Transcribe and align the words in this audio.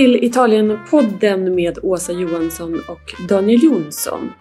till 0.00 0.24
Italienpodden 0.24 1.54
med 1.54 1.78
Åsa 1.82 2.12
Johansson 2.12 2.80
och 2.88 3.28
Daniel 3.28 3.64
Jonsson. 3.64 4.32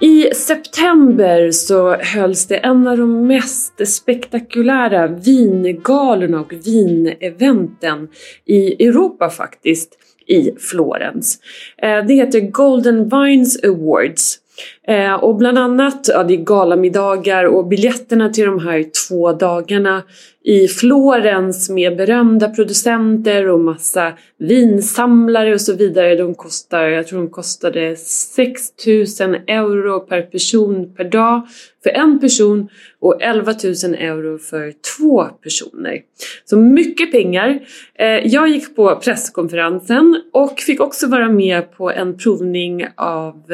I 0.00 0.34
september 0.34 1.50
så 1.50 1.96
hölls 1.96 2.46
det 2.46 2.56
en 2.56 2.86
av 2.86 2.98
de 2.98 3.26
mest 3.26 3.88
spektakulära 3.88 5.06
vingalorna 5.06 6.40
och 6.40 6.52
vineventen 6.52 8.08
i 8.44 8.86
Europa 8.86 9.30
faktiskt, 9.30 9.98
i 10.26 10.52
Florens. 10.58 11.38
Eh, 11.82 12.06
det 12.06 12.14
heter 12.14 12.40
Golden 12.40 13.08
Vines 13.08 13.64
Awards 13.64 14.38
Eh, 14.86 15.14
och 15.14 15.36
bland 15.36 15.58
annat, 15.58 16.08
ja 16.12 16.24
det 16.24 16.34
är 16.34 16.44
galamiddagar 16.44 17.44
och 17.44 17.66
biljetterna 17.66 18.28
till 18.28 18.44
de 18.44 18.58
här 18.58 18.84
två 19.08 19.32
dagarna 19.32 20.02
i 20.44 20.68
Florens 20.68 21.70
med 21.70 21.96
berömda 21.96 22.48
producenter 22.48 23.48
och 23.48 23.60
massa 23.60 24.12
vinsamlare 24.38 25.54
och 25.54 25.60
så 25.60 25.72
vidare. 25.74 26.16
De 26.16 26.34
kostar, 26.34 26.82
jag 26.82 27.06
tror 27.06 27.18
de 27.18 27.30
kostade 27.30 27.96
6000 27.96 29.34
euro 29.34 30.00
per 30.00 30.22
person 30.22 30.94
per 30.96 31.04
dag 31.04 31.48
för 31.82 31.90
en 31.90 32.20
person 32.20 32.68
och 33.00 33.22
11 33.22 33.54
000 33.84 33.94
euro 33.94 34.38
för 34.38 34.72
två 34.98 35.24
personer. 35.24 36.00
Så 36.44 36.56
mycket 36.56 37.12
pengar. 37.12 37.60
Eh, 37.98 38.06
jag 38.06 38.48
gick 38.48 38.76
på 38.76 38.96
presskonferensen 38.96 40.22
och 40.32 40.60
fick 40.60 40.80
också 40.80 41.06
vara 41.06 41.28
med 41.28 41.72
på 41.76 41.90
en 41.90 42.16
provning 42.18 42.86
av 42.96 43.52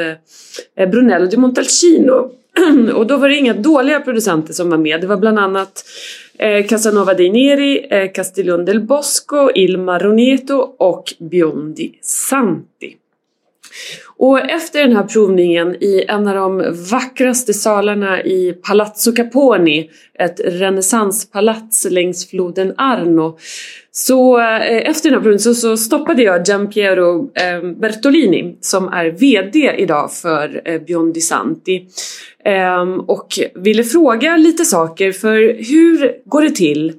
eh, 0.76 0.88
Brunello 1.20 1.26
di 1.26 1.36
Montalcino. 1.36 2.30
Och 2.94 3.06
då 3.06 3.16
var 3.16 3.28
det 3.28 3.36
inga 3.36 3.54
dåliga 3.54 4.00
producenter 4.00 4.52
som 4.52 4.70
var 4.70 4.78
med. 4.78 5.00
Det 5.00 5.06
var 5.06 5.16
bland 5.16 5.38
annat 5.38 5.84
eh, 6.38 6.66
Casanova 6.66 7.14
dei 7.14 7.30
Neri, 7.30 7.86
eh, 7.90 8.12
Castiglione 8.12 8.64
del 8.64 8.80
Bosco, 8.80 9.50
Il 9.54 9.78
Maroneto 9.78 10.74
och 10.78 11.14
Biondi 11.18 11.98
Santi. 12.02 12.99
Och 14.16 14.50
efter 14.50 14.82
den 14.82 14.96
här 14.96 15.04
provningen 15.04 15.74
i 15.80 16.04
en 16.08 16.28
av 16.28 16.34
de 16.34 16.76
vackraste 16.90 17.54
salarna 17.54 18.22
i 18.22 18.52
Palazzo 18.52 19.12
Caponi, 19.12 19.90
ett 20.18 20.40
renässanspalats 20.44 21.86
längs 21.90 22.30
floden 22.30 22.74
Arno, 22.76 23.38
så 23.92 24.40
eh, 24.40 24.90
efter 24.90 25.10
den 25.10 25.18
här 25.18 25.22
provningen 25.22 25.38
så, 25.38 25.54
så 25.54 25.76
stoppade 25.76 26.22
jag 26.22 26.48
Giampiero 26.48 27.30
eh, 27.34 27.70
Bertolini 27.70 28.56
som 28.60 28.88
är 28.88 29.10
VD 29.10 29.74
idag 29.78 30.12
för 30.12 30.62
eh, 30.64 30.80
Biondi 30.80 31.20
Santi 31.20 31.86
ehm, 32.44 33.00
och 33.00 33.38
ville 33.54 33.84
fråga 33.84 34.36
lite 34.36 34.64
saker 34.64 35.12
för 35.12 35.38
hur 35.70 36.12
går 36.24 36.42
det 36.42 36.50
till? 36.50 36.92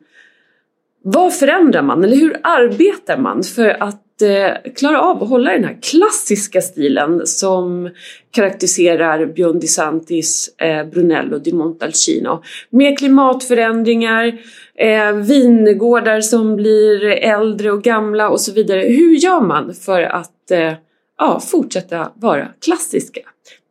Vad 1.03 1.33
förändrar 1.33 1.81
man 1.81 2.03
eller 2.03 2.17
hur 2.17 2.37
arbetar 2.43 3.17
man 3.17 3.43
för 3.43 3.83
att 3.83 4.01
eh, 4.21 4.53
klara 4.75 5.01
av 5.01 5.23
att 5.23 5.29
hålla 5.29 5.51
den 5.51 5.63
här 5.63 5.77
klassiska 5.81 6.61
stilen 6.61 7.27
som 7.27 7.89
karaktäriserar 8.31 9.25
Björn 9.25 9.59
Di 9.59 9.67
Santis 9.67 10.55
eh, 10.57 10.85
Brunello 10.85 11.37
di 11.37 11.53
Montalcino. 11.53 12.43
Med 12.69 12.97
klimatförändringar, 12.97 14.39
eh, 14.75 15.11
vingårdar 15.11 16.21
som 16.21 16.55
blir 16.55 17.05
äldre 17.05 17.71
och 17.71 17.83
gamla 17.83 18.29
och 18.29 18.41
så 18.41 18.53
vidare. 18.53 18.79
Hur 18.79 19.15
gör 19.15 19.41
man 19.41 19.73
för 19.73 20.01
att 20.01 20.51
eh, 20.51 20.73
ja, 21.17 21.39
fortsätta 21.39 22.11
vara 22.15 22.47
klassiska? 22.65 23.21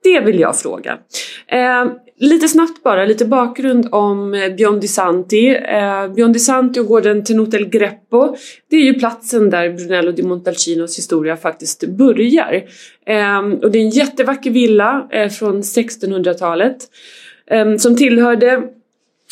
Det 0.02 0.20
vill 0.20 0.40
jag 0.40 0.56
fråga. 0.56 0.98
Eh, 1.48 1.92
lite 2.16 2.48
snabbt 2.48 2.82
bara, 2.82 3.04
lite 3.04 3.24
bakgrund 3.24 3.88
om 3.92 4.30
Bion 4.30 4.56
Biondi 4.56 4.88
Santi. 4.88 5.48
Eh, 5.48 6.08
Biondi 6.08 6.38
Santi 6.38 6.78
eh, 6.78 6.82
och 6.82 6.88
gården 6.88 7.24
Tenuta 7.24 7.56
El 7.56 7.68
Greppo, 7.68 8.36
det 8.70 8.76
är 8.76 8.84
ju 8.84 8.94
platsen 8.94 9.50
där 9.50 9.70
Brunello 9.70 10.12
di 10.12 10.22
Montalcinos 10.22 10.98
historia 10.98 11.36
faktiskt 11.36 11.84
börjar. 11.88 12.62
Eh, 13.06 13.38
och 13.38 13.70
det 13.70 13.78
är 13.78 13.82
en 13.82 13.90
jättevacker 13.90 14.50
villa 14.50 15.08
eh, 15.10 15.28
från 15.28 15.62
1600-talet 15.62 16.76
eh, 17.50 17.76
som 17.76 17.96
tillhörde 17.96 18.62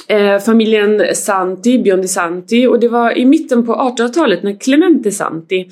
Eh, 0.09 0.39
familjen 0.39 1.15
Santi, 1.15 1.79
Biondi 1.79 2.09
Santi 2.09 2.67
och 2.67 2.81
det 2.81 2.89
var 2.89 3.19
i 3.19 3.25
mitten 3.25 3.67
på 3.67 3.75
1800-talet 3.75 4.43
när 4.43 4.61
Clemente 4.61 5.13
Santi, 5.13 5.69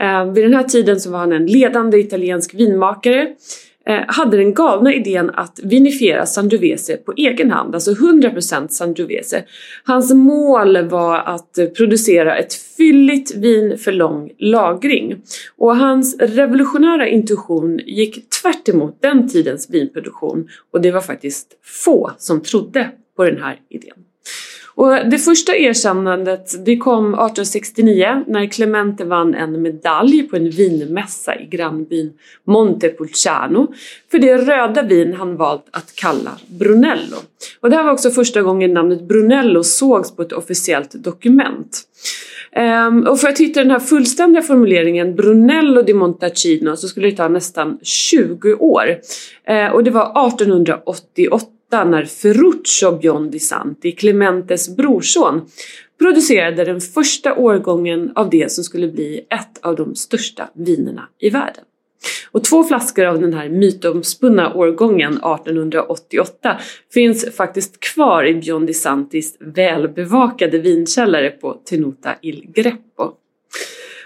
eh, 0.00 0.32
vid 0.32 0.44
den 0.44 0.54
här 0.54 0.62
tiden 0.62 1.00
så 1.00 1.10
var 1.10 1.18
han 1.18 1.32
en 1.32 1.46
ledande 1.46 1.98
italiensk 1.98 2.54
vinmakare 2.54 3.28
Eh, 3.86 4.00
hade 4.08 4.36
den 4.36 4.54
galna 4.54 4.94
idén 4.94 5.30
att 5.34 5.60
vinifiera 5.62 6.26
Sangiovese 6.26 6.96
på 6.96 7.12
egen 7.16 7.50
hand, 7.50 7.74
alltså 7.74 7.92
100% 7.92 8.68
Sangiovese. 8.68 9.44
Hans 9.84 10.14
mål 10.14 10.88
var 10.88 11.18
att 11.18 11.58
producera 11.76 12.36
ett 12.36 12.54
fylligt 12.54 13.34
vin 13.34 13.78
för 13.78 13.92
lång 13.92 14.30
lagring. 14.38 15.22
Och 15.56 15.76
hans 15.76 16.16
revolutionära 16.18 17.08
intuition 17.08 17.80
gick 17.86 18.30
tvärt 18.30 18.68
den 19.00 19.28
tidens 19.28 19.70
vinproduktion 19.70 20.48
och 20.70 20.80
det 20.80 20.90
var 20.90 21.00
faktiskt 21.00 21.56
få 21.84 22.10
som 22.18 22.40
trodde 22.40 22.90
på 23.16 23.24
den 23.24 23.42
här 23.42 23.60
idén. 23.68 24.04
Och 24.80 25.10
det 25.10 25.18
första 25.18 25.56
erkännandet 25.56 26.64
det 26.64 26.76
kom 26.76 27.06
1869 27.06 28.24
när 28.26 28.46
Clemente 28.46 29.04
vann 29.04 29.34
en 29.34 29.62
medalj 29.62 30.22
på 30.22 30.36
en 30.36 30.50
vinmässa 30.50 31.40
i 31.40 31.46
grannbyn 31.46 32.12
Montepulciano 32.44 33.72
för 34.10 34.18
det 34.18 34.36
röda 34.36 34.82
vin 34.82 35.14
han 35.14 35.36
valt 35.36 35.66
att 35.70 35.94
kalla 35.94 36.30
Brunello. 36.46 37.16
Och 37.60 37.70
det 37.70 37.76
här 37.76 37.84
var 37.84 37.92
också 37.92 38.10
första 38.10 38.42
gången 38.42 38.74
namnet 38.74 39.08
Brunello 39.08 39.62
sågs 39.62 40.16
på 40.16 40.22
ett 40.22 40.32
officiellt 40.32 40.92
dokument. 40.92 41.82
Um, 42.56 43.06
och 43.06 43.20
för 43.20 43.28
att 43.28 43.40
hitta 43.40 43.60
den 43.60 43.70
här 43.70 43.80
fullständiga 43.80 44.42
formuleringen 44.42 45.16
Brunello 45.16 45.82
di 45.82 45.94
Montalcino 45.94 46.76
så 46.76 46.88
skulle 46.88 47.10
det 47.10 47.16
ta 47.16 47.28
nästan 47.28 47.78
20 47.82 48.54
år. 48.54 48.98
Uh, 49.50 49.74
och 49.74 49.84
det 49.84 49.90
var 49.90 50.26
1888 50.28 51.84
när 51.84 52.04
Ferruccio 52.04 52.98
Biondi 52.98 53.38
Santi, 53.38 53.92
Clementes 53.92 54.76
brorson, 54.76 55.42
producerade 55.98 56.64
den 56.64 56.80
första 56.80 57.34
årgången 57.34 58.12
av 58.14 58.30
det 58.30 58.52
som 58.52 58.64
skulle 58.64 58.88
bli 58.88 59.26
ett 59.30 59.58
av 59.62 59.76
de 59.76 59.94
största 59.94 60.48
vinerna 60.54 61.08
i 61.18 61.30
världen. 61.30 61.64
Och 62.30 62.44
två 62.44 62.64
flaskor 62.64 63.04
av 63.04 63.20
den 63.20 63.34
här 63.34 63.48
mytomspunna 63.48 64.54
årgången 64.54 65.12
1888 65.12 66.60
finns 66.94 67.36
faktiskt 67.36 67.80
kvar 67.80 68.24
i 68.24 68.34
Biondi 68.34 68.74
Santis 68.74 69.36
välbevakade 69.40 70.58
vinkällare 70.58 71.30
på 71.30 71.54
Tenuta 71.54 72.14
il 72.22 72.46
Greppo. 72.54 73.12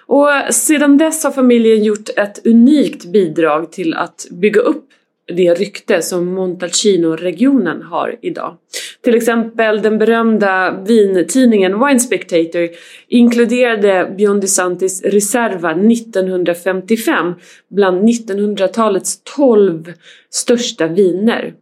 Och 0.07 0.29
sedan 0.51 0.99
dess 0.99 1.25
har 1.25 1.31
familjen 1.31 1.85
gjort 1.85 2.09
ett 2.17 2.47
unikt 2.47 3.05
bidrag 3.05 3.73
till 3.73 3.95
att 3.95 4.27
bygga 4.31 4.61
upp 4.61 4.85
det 5.27 5.55
rykte 5.55 6.03
som 6.03 6.35
Montalcino-regionen 6.35 7.83
har 7.83 8.19
idag. 8.23 8.57
Till 9.05 9.17
exempel 9.17 9.83
den 9.83 9.99
berömda 9.99 10.83
vintidningen 10.87 11.87
Wine 11.87 12.01
Spectator 12.01 12.69
inkluderade 13.09 14.15
Björn 14.17 14.43
Santis 14.43 15.03
Reserva 15.03 15.71
1955 15.71 17.35
bland 17.71 18.09
1900-talets 18.09 19.21
12 19.37 19.93
största 20.31 20.87
viner. 20.87 21.55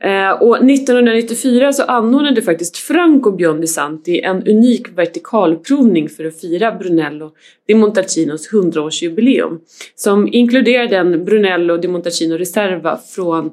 Eh, 0.00 0.30
och 0.30 0.56
1994 0.56 1.72
så 1.72 1.82
anordnade 1.82 2.42
faktiskt 2.42 2.76
Franco 2.76 3.30
Biondi 3.32 3.66
Santi 3.66 4.20
en 4.20 4.48
unik 4.48 4.98
vertikalprovning 4.98 6.08
för 6.08 6.24
att 6.24 6.40
fira 6.40 6.72
Brunello 6.72 7.30
di 7.66 7.74
Montalcinos 7.74 8.50
100-årsjubileum 8.52 9.58
som 9.94 10.28
inkluderade 10.32 10.96
en 10.96 11.24
Brunello 11.24 11.76
di 11.76 11.88
Montalcino 11.88 12.36
Reserva 12.36 12.96
från, 13.14 13.50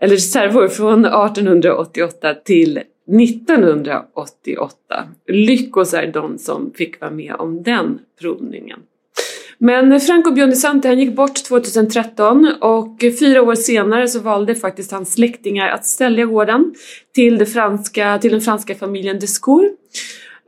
eller 0.00 0.14
reservor 0.14 0.68
från 0.68 1.04
1888 1.04 2.34
till 2.34 2.76
1988. 2.76 5.04
Lyckos 5.28 5.94
är 5.94 6.06
de 6.06 6.38
som 6.38 6.72
fick 6.74 7.00
vara 7.00 7.10
med 7.10 7.34
om 7.38 7.62
den 7.62 7.98
provningen. 8.20 8.80
Men 9.58 10.00
Franco 10.00 10.30
Biondi 10.30 10.56
han 10.84 10.98
gick 10.98 11.16
bort 11.16 11.44
2013 11.44 12.54
och 12.60 12.96
fyra 13.20 13.42
år 13.42 13.54
senare 13.54 14.08
så 14.08 14.20
valde 14.20 14.54
faktiskt 14.54 14.92
hans 14.92 15.12
släktingar 15.12 15.68
att 15.68 15.86
sälja 15.86 16.26
gården 16.26 16.74
till, 17.14 17.38
det 17.38 17.46
franska, 17.46 18.18
till 18.18 18.32
den 18.32 18.40
franska 18.40 18.74
familjen 18.74 19.18
Descour 19.18 19.70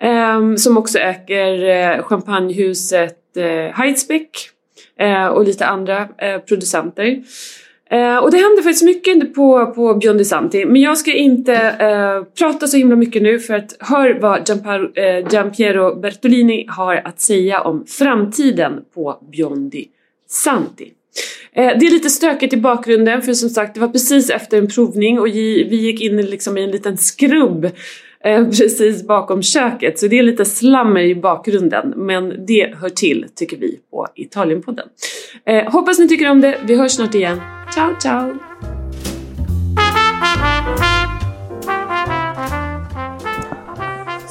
eh, 0.00 0.54
som 0.56 0.78
också 0.78 0.98
äger 0.98 1.68
eh, 1.68 2.02
champagnehuset 2.02 3.36
eh, 3.36 3.74
Heidsbeck 3.74 4.30
eh, 4.98 5.26
och 5.26 5.44
lite 5.44 5.66
andra 5.66 6.08
eh, 6.18 6.38
producenter. 6.38 7.22
Eh, 7.92 8.16
och 8.16 8.30
det 8.30 8.36
händer 8.36 8.62
faktiskt 8.62 8.84
mycket 8.84 9.34
på, 9.34 9.66
på 9.66 9.94
Biondi 9.94 10.24
Santi 10.24 10.64
men 10.64 10.80
jag 10.80 10.98
ska 10.98 11.12
inte 11.12 11.54
eh, 11.54 12.24
prata 12.38 12.66
så 12.66 12.76
himla 12.76 12.96
mycket 12.96 13.22
nu 13.22 13.38
för 13.38 13.54
att 13.54 13.76
hör 13.80 14.18
vad 14.20 14.48
Gianpar, 14.48 14.98
eh, 14.98 15.32
Giampiero 15.32 16.00
Bertolini 16.00 16.66
har 16.68 16.96
att 17.04 17.20
säga 17.20 17.60
om 17.60 17.86
framtiden 17.86 18.72
på 18.94 19.18
Biondi 19.32 19.88
Santi. 20.28 20.92
Eh, 21.52 21.78
det 21.80 21.86
är 21.86 21.90
lite 21.90 22.10
stökigt 22.10 22.52
i 22.52 22.56
bakgrunden 22.56 23.22
för 23.22 23.32
som 23.32 23.48
sagt 23.48 23.74
det 23.74 23.80
var 23.80 23.88
precis 23.88 24.30
efter 24.30 24.58
en 24.58 24.68
provning 24.68 25.18
och 25.18 25.26
vi 25.26 25.76
gick 25.76 26.00
in 26.00 26.16
liksom 26.16 26.58
i 26.58 26.64
en 26.64 26.70
liten 26.70 26.96
skrubb 26.96 27.70
Eh, 28.24 28.44
precis 28.44 29.06
bakom 29.06 29.42
köket. 29.42 29.98
Så 29.98 30.06
det 30.06 30.18
är 30.18 30.22
lite 30.22 30.44
slammer 30.44 31.00
i 31.00 31.14
bakgrunden. 31.14 31.92
Men 31.96 32.46
det 32.46 32.74
hör 32.80 32.88
till, 32.88 33.26
tycker 33.34 33.56
vi 33.56 33.80
på 33.90 34.06
Italienpodden. 34.14 34.88
Eh, 35.44 35.72
hoppas 35.72 35.98
ni 35.98 36.08
tycker 36.08 36.30
om 36.30 36.40
det. 36.40 36.58
Vi 36.66 36.76
hörs 36.76 36.92
snart 36.92 37.14
igen. 37.14 37.40
Ciao, 37.74 37.94
ciao! 38.00 38.79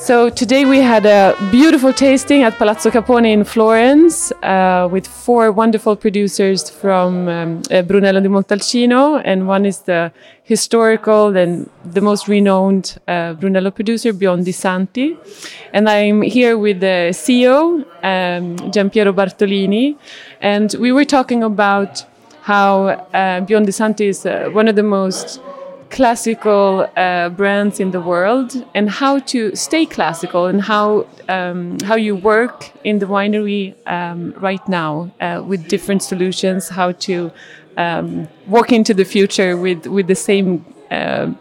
So 0.09 0.27
today 0.27 0.65
we 0.65 0.79
had 0.79 1.05
a 1.05 1.35
beautiful 1.51 1.93
tasting 1.93 2.41
at 2.41 2.57
Palazzo 2.57 2.89
Capone 2.89 3.31
in 3.31 3.43
Florence 3.43 4.31
uh, 4.41 4.89
with 4.91 5.05
four 5.05 5.51
wonderful 5.51 5.95
producers 5.95 6.67
from 6.67 7.27
um, 7.27 7.61
uh, 7.69 7.83
Brunello 7.83 8.19
di 8.19 8.27
Montalcino, 8.27 9.21
and 9.23 9.47
one 9.47 9.67
is 9.67 9.81
the 9.81 10.11
historical 10.41 11.37
and 11.37 11.69
the 11.85 12.01
most 12.01 12.27
renowned 12.27 12.97
uh, 13.07 13.33
Brunello 13.33 13.69
producer, 13.69 14.11
Biondi 14.11 14.51
Santi. 14.51 15.15
And 15.73 15.87
I'm 15.87 16.23
here 16.23 16.57
with 16.57 16.79
the 16.79 17.11
CEO, 17.11 17.85
um, 18.01 18.55
Giampiero 18.71 19.13
Bertolini, 19.13 19.95
and 20.41 20.73
we 20.79 20.91
were 20.91 21.05
talking 21.05 21.43
about 21.43 22.03
how 22.41 22.87
uh, 23.13 23.41
Biondi 23.41 23.71
Santi 23.71 24.07
is 24.07 24.25
uh, 24.25 24.49
one 24.53 24.67
of 24.67 24.75
the 24.75 24.81
most 24.81 25.39
classical 25.89 26.87
uh, 26.95 27.29
brands 27.29 27.79
in 27.79 27.91
the 27.91 27.99
world 28.01 28.65
and 28.75 28.89
how 28.89 29.19
to 29.19 29.55
stay 29.55 29.85
classical 29.85 30.45
and 30.45 30.61
how 30.61 31.07
um, 31.27 31.79
how 31.79 31.95
you 31.95 32.15
work 32.15 32.71
in 32.83 32.99
the 32.99 33.05
winery 33.05 33.73
um, 33.87 34.33
right 34.37 34.65
now 34.67 35.11
uh, 35.19 35.41
with 35.45 35.67
different 35.67 36.03
solutions 36.03 36.69
how 36.69 36.91
to 36.91 37.31
um, 37.77 38.27
walk 38.47 38.71
into 38.71 38.93
the 38.93 39.05
future 39.05 39.57
with 39.57 39.87
with 39.87 40.07
the 40.07 40.15
same 40.15 40.63
uh, 40.91 41.31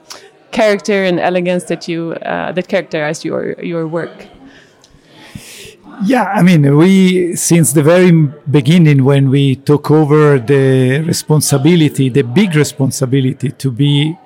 character 0.50 1.04
and 1.04 1.20
elegance 1.20 1.64
that 1.64 1.88
you 1.88 2.12
uh, 2.12 2.52
that 2.52 2.68
characterize 2.68 3.24
your 3.24 3.52
your 3.62 3.86
work. 3.86 4.28
Yeah, 6.04 6.26
I 6.32 6.42
mean, 6.42 6.76
we, 6.76 7.34
since 7.34 7.72
the 7.72 7.82
very 7.82 8.12
beginning, 8.48 9.02
when 9.02 9.30
we 9.30 9.56
took 9.56 9.90
over 9.90 10.38
the 10.38 11.00
responsibility, 11.00 12.08
the 12.08 12.22
big 12.22 12.54
responsibility 12.54 13.50
to 13.50 13.72
be 13.72 14.16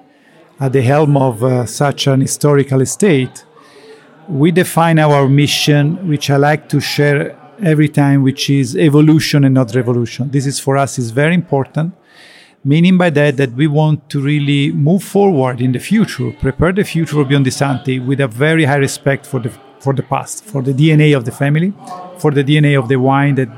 at 0.63 0.73
the 0.73 0.81
helm 0.81 1.17
of 1.17 1.43
uh, 1.43 1.67
such 1.67 2.07
an 2.07 2.21
historical 2.21 2.81
estate, 2.83 3.45
we 4.29 4.53
define 4.53 4.97
our 5.01 5.29
mission, 5.29 6.09
which 6.09 6.31
I 6.31 6.37
like 6.37 6.69
to 6.69 6.79
share 6.81 7.37
every 7.61 7.89
time, 7.89 8.23
which 8.23 8.49
is 8.49 8.77
evolution 8.77 9.43
and 9.45 9.55
not 9.55 9.75
revolution. 9.75 10.31
This 10.31 10.47
is 10.47 10.61
for 10.61 10.77
us 10.77 11.01
is 11.01 11.11
very 11.11 11.35
important, 11.35 11.93
meaning 12.63 12.97
by 12.97 13.11
that 13.11 13.39
that 13.39 13.53
we 13.55 13.67
want 13.67 14.09
to 14.11 14.21
really 14.21 14.71
move 14.71 15.03
forward 15.03 15.61
in 15.61 15.73
the 15.73 15.81
future, 15.81 16.31
prepare 16.31 16.73
the 16.73 16.85
future 16.85 17.21
of 17.21 17.27
Biondi 17.27 17.53
Santi 17.53 17.99
with 17.99 18.21
a 18.21 18.29
very 18.29 18.65
high 18.65 18.83
respect 18.89 19.27
for 19.27 19.41
the 19.41 19.51
for 19.81 19.93
the 19.93 20.05
past, 20.05 20.45
for 20.45 20.63
the 20.63 20.73
DNA 20.73 21.17
of 21.17 21.25
the 21.25 21.33
family, 21.33 21.73
for 22.19 22.31
the 22.31 22.45
DNA 22.45 22.79
of 22.79 22.87
the 22.87 22.99
wine 23.11 23.35
that 23.35 23.51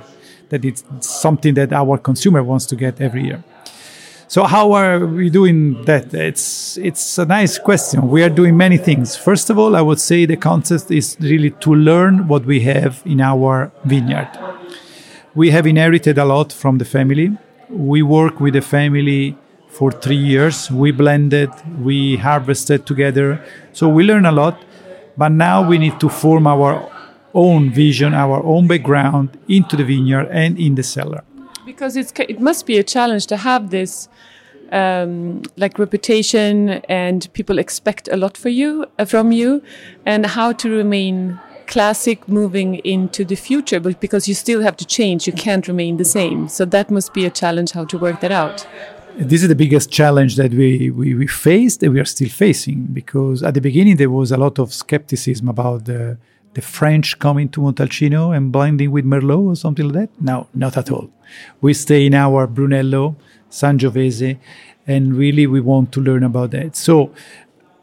that 0.48 0.64
it's 0.64 0.82
something 1.00 1.52
that 1.52 1.70
our 1.74 1.98
consumer 1.98 2.42
wants 2.42 2.64
to 2.64 2.76
get 2.76 2.98
every 2.98 3.24
year. 3.24 3.44
So 4.34 4.42
how 4.42 4.72
are 4.72 5.06
we 5.06 5.30
doing 5.30 5.84
that? 5.84 6.12
It's 6.12 6.76
it's 6.78 7.18
a 7.18 7.24
nice 7.24 7.56
question. 7.56 8.08
We 8.08 8.20
are 8.24 8.28
doing 8.28 8.56
many 8.56 8.78
things. 8.78 9.16
First 9.16 9.48
of 9.48 9.60
all, 9.60 9.76
I 9.76 9.80
would 9.80 10.00
say 10.00 10.26
the 10.26 10.36
concept 10.36 10.90
is 10.90 11.16
really 11.20 11.50
to 11.64 11.72
learn 11.72 12.26
what 12.26 12.44
we 12.44 12.58
have 12.62 13.00
in 13.06 13.20
our 13.20 13.70
vineyard. 13.84 14.30
We 15.36 15.50
have 15.50 15.68
inherited 15.68 16.18
a 16.18 16.24
lot 16.24 16.52
from 16.52 16.78
the 16.78 16.84
family. 16.84 17.30
We 17.70 18.02
work 18.02 18.40
with 18.40 18.54
the 18.54 18.60
family 18.60 19.36
for 19.68 19.92
three 19.92 20.24
years. 20.32 20.68
We 20.68 20.90
blended, 20.90 21.50
we 21.80 22.16
harvested 22.16 22.86
together. 22.86 23.40
So 23.72 23.88
we 23.88 24.02
learn 24.02 24.26
a 24.26 24.32
lot. 24.32 24.56
But 25.16 25.30
now 25.30 25.62
we 25.62 25.78
need 25.78 26.00
to 26.00 26.08
form 26.08 26.48
our 26.48 26.90
own 27.34 27.70
vision, 27.70 28.14
our 28.14 28.42
own 28.42 28.66
background 28.66 29.38
into 29.46 29.76
the 29.76 29.84
vineyard 29.84 30.26
and 30.32 30.58
in 30.58 30.74
the 30.74 30.82
cellar 30.82 31.22
because 31.64 31.96
it's 31.96 32.12
it 32.18 32.40
must 32.40 32.66
be 32.66 32.78
a 32.78 32.82
challenge 32.82 33.26
to 33.26 33.36
have 33.36 33.70
this 33.70 34.08
um, 34.72 35.42
like 35.56 35.78
reputation 35.78 36.70
and 36.88 37.32
people 37.32 37.58
expect 37.58 38.08
a 38.08 38.16
lot 38.16 38.36
for 38.36 38.48
you 38.48 38.86
uh, 38.98 39.04
from 39.04 39.32
you 39.32 39.62
and 40.06 40.26
how 40.26 40.52
to 40.52 40.70
remain 40.70 41.38
classic 41.66 42.28
moving 42.28 42.76
into 42.76 43.24
the 43.24 43.36
future 43.36 43.80
but 43.80 43.98
because 44.00 44.28
you 44.28 44.34
still 44.34 44.60
have 44.60 44.76
to 44.76 44.84
change 44.84 45.26
you 45.26 45.32
can't 45.32 45.68
remain 45.68 45.96
the 45.96 46.04
same. 46.04 46.48
So 46.48 46.64
that 46.66 46.90
must 46.90 47.14
be 47.14 47.24
a 47.24 47.30
challenge 47.30 47.72
how 47.72 47.84
to 47.86 47.98
work 47.98 48.20
that 48.20 48.32
out. 48.32 48.66
This 49.16 49.42
is 49.42 49.48
the 49.48 49.54
biggest 49.54 49.92
challenge 49.92 50.34
that 50.36 50.52
we, 50.52 50.90
we, 50.90 51.14
we 51.14 51.28
faced 51.28 51.84
and 51.84 51.92
we 51.92 52.00
are 52.00 52.04
still 52.04 52.28
facing 52.28 52.86
because 52.86 53.44
at 53.44 53.54
the 53.54 53.60
beginning 53.60 53.96
there 53.96 54.10
was 54.10 54.32
a 54.32 54.36
lot 54.36 54.58
of 54.58 54.72
skepticism 54.72 55.48
about 55.48 55.84
the 55.84 56.18
the 56.54 56.62
French 56.62 57.18
coming 57.18 57.48
to 57.50 57.60
Montalcino 57.60 58.36
and 58.36 58.50
blending 58.50 58.90
with 58.90 59.04
Merlot 59.04 59.46
or 59.46 59.56
something 59.56 59.86
like 59.88 60.10
that? 60.10 60.22
No, 60.22 60.48
not 60.54 60.76
at 60.76 60.90
all. 60.90 61.10
We 61.60 61.74
stay 61.74 62.06
in 62.06 62.14
our 62.14 62.46
Brunello, 62.46 63.16
Sangiovese, 63.50 64.38
and 64.86 65.14
really 65.14 65.46
we 65.46 65.60
want 65.60 65.92
to 65.92 66.00
learn 66.00 66.22
about 66.22 66.50
that. 66.52 66.76
So, 66.76 67.12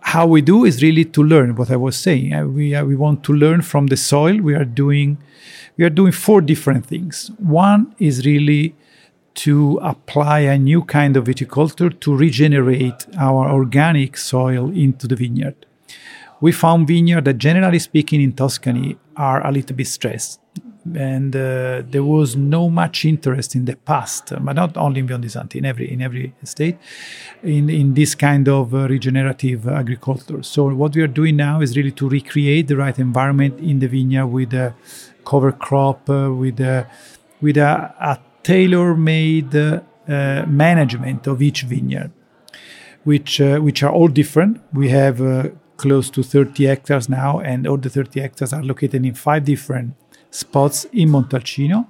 how 0.02 0.26
we 0.26 0.42
do 0.42 0.66
is 0.66 0.82
really 0.82 1.06
to 1.06 1.24
learn 1.24 1.56
what 1.56 1.70
I 1.70 1.76
was 1.76 1.96
saying. 1.96 2.34
Uh, 2.34 2.46
we, 2.48 2.74
uh, 2.74 2.84
we 2.84 2.96
want 2.96 3.24
to 3.26 3.34
learn 3.34 3.62
from 3.62 3.88
the 3.88 3.98
soil. 3.98 4.38
We 4.38 4.56
are 4.56 4.66
doing 4.66 5.18
we 5.78 5.86
are 5.86 5.90
doing 5.90 6.12
four 6.12 6.42
different 6.42 6.86
things. 6.86 7.32
One 7.38 7.96
is 7.98 8.26
really 8.26 8.76
to 9.34 9.80
apply 9.82 10.40
a 10.42 10.58
new 10.58 10.84
kind 10.84 11.16
of 11.16 11.26
viticulture 11.26 11.98
to 12.02 12.16
regenerate 12.16 13.06
our 13.18 13.50
organic 13.50 14.18
soil 14.18 14.70
into 14.70 15.08
the 15.08 15.16
vineyard 15.16 15.56
we 16.42 16.52
found 16.52 16.88
vineyards 16.88 17.26
that, 17.26 17.38
generally 17.38 17.80
speaking, 17.80 18.22
in 18.22 18.34
Tuscany 18.34 18.98
are 19.16 19.46
a 19.46 19.52
little 19.52 19.76
bit 19.76 19.88
stressed. 19.88 20.40
And 20.96 21.36
uh, 21.36 21.84
there 21.92 22.04
was 22.04 22.36
no 22.36 22.68
much 22.68 23.06
interest 23.06 23.54
in 23.56 23.66
the 23.66 23.76
past, 23.76 24.34
but 24.42 24.54
not 24.54 24.76
only 24.78 25.00
in 25.02 25.08
Biondi 25.08 25.30
Santi, 25.30 25.60
in 25.60 25.66
every 25.66 25.94
in 25.94 26.02
every 26.02 26.34
state, 26.44 26.78
in 27.44 27.70
in 27.70 27.94
this 27.94 28.16
kind 28.16 28.50
of 28.50 28.74
uh, 28.74 28.88
regenerative 28.88 29.68
agriculture. 29.68 30.42
So 30.42 30.74
what 30.74 30.96
we 30.96 31.04
are 31.04 31.14
doing 31.14 31.36
now 31.36 31.62
is 31.62 31.78
really 31.78 31.92
to 31.92 32.10
recreate 32.10 32.68
the 32.68 32.78
right 32.78 32.98
environment 32.98 33.60
in 33.60 33.78
the 33.78 33.88
vineyard 33.88 34.26
with 34.26 34.54
a 34.56 34.74
cover 35.24 35.52
crop, 35.52 36.10
uh, 36.10 36.34
with 36.34 36.60
a 36.60 36.88
with 37.42 37.58
a, 37.58 37.94
a 38.00 38.18
tailor-made 38.42 39.56
uh, 39.56 39.82
management 40.48 41.28
of 41.28 41.44
each 41.44 41.62
vineyard, 41.62 42.12
which 43.04 43.40
uh, 43.40 43.60
which 43.60 43.84
are 43.84 43.92
all 43.92 44.08
different. 44.08 44.60
We 44.74 44.90
have 44.90 45.22
uh, 45.22 45.50
close 45.82 46.10
to 46.12 46.22
30 46.22 46.66
hectares 46.66 47.10
now, 47.10 47.40
and 47.40 47.68
all 47.68 47.78
the 47.78 47.90
30 47.90 48.22
hectares 48.22 48.54
are 48.54 48.64
located 48.64 49.06
in 49.06 49.14
five 49.16 49.44
different 49.44 49.94
spots 50.30 50.86
in 50.94 51.10
Montalcino, 51.10 51.88